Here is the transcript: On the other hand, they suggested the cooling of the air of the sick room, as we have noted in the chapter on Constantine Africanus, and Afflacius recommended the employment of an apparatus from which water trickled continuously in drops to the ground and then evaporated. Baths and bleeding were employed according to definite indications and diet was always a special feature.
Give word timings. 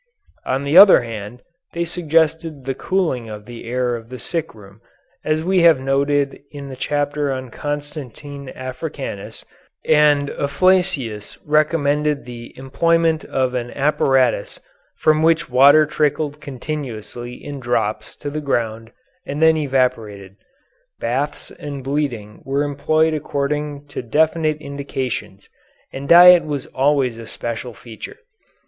On 0.47 0.63
the 0.63 0.79
other 0.79 1.01
hand, 1.01 1.43
they 1.73 1.85
suggested 1.85 2.65
the 2.65 2.73
cooling 2.73 3.29
of 3.29 3.45
the 3.45 3.65
air 3.65 3.95
of 3.95 4.09
the 4.09 4.17
sick 4.17 4.55
room, 4.55 4.81
as 5.23 5.43
we 5.43 5.61
have 5.61 5.79
noted 5.79 6.41
in 6.49 6.69
the 6.69 6.75
chapter 6.75 7.31
on 7.31 7.51
Constantine 7.51 8.49
Africanus, 8.55 9.45
and 9.85 10.29
Afflacius 10.31 11.37
recommended 11.45 12.25
the 12.25 12.51
employment 12.57 13.23
of 13.25 13.53
an 13.53 13.69
apparatus 13.77 14.59
from 14.97 15.21
which 15.21 15.51
water 15.51 15.85
trickled 15.85 16.41
continuously 16.41 17.35
in 17.35 17.59
drops 17.59 18.15
to 18.15 18.31
the 18.31 18.41
ground 18.41 18.91
and 19.27 19.39
then 19.39 19.55
evaporated. 19.55 20.35
Baths 20.99 21.51
and 21.51 21.83
bleeding 21.83 22.41
were 22.43 22.63
employed 22.63 23.13
according 23.13 23.85
to 23.89 24.01
definite 24.01 24.57
indications 24.57 25.47
and 25.93 26.09
diet 26.09 26.43
was 26.43 26.65
always 26.65 27.19
a 27.19 27.27
special 27.27 27.75
feature. 27.75 28.17